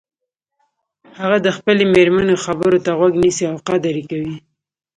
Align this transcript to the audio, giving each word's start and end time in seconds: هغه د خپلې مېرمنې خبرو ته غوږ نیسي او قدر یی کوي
هغه 1.19 1.37
د 1.45 1.47
خپلې 1.57 1.83
مېرمنې 1.93 2.35
خبرو 2.45 2.77
ته 2.85 2.91
غوږ 2.97 3.13
نیسي 3.23 3.45
او 3.51 3.57
قدر 3.67 3.93
یی 3.99 4.05
کوي 4.11 4.35